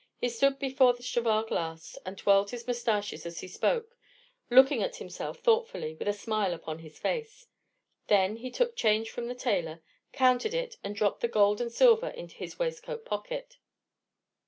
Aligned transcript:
He 0.17 0.29
stood 0.29 0.57
before 0.57 0.93
the 0.95 1.03
cheval 1.03 1.43
glass, 1.43 1.95
and 2.07 2.17
twirled 2.17 2.49
his 2.49 2.65
moustache 2.65 3.13
as 3.13 3.39
he 3.41 3.47
spoke, 3.47 3.95
looking 4.49 4.81
at 4.81 4.95
himself 4.95 5.41
thoughtfully, 5.41 5.93
with 5.93 6.07
a 6.07 6.11
smile 6.13 6.55
upon 6.55 6.79
his 6.79 6.97
face. 6.97 7.45
Then 8.07 8.37
he 8.37 8.49
took 8.49 8.71
his 8.71 8.79
change 8.79 9.11
from 9.11 9.27
the 9.27 9.35
tailor, 9.35 9.83
counted 10.11 10.55
it, 10.55 10.77
and 10.83 10.95
dropped 10.95 11.21
the 11.21 11.27
gold 11.27 11.61
and 11.61 11.71
silver 11.71 12.07
into 12.09 12.33
his 12.33 12.57
waistcoat 12.57 13.05
pocket. 13.05 13.59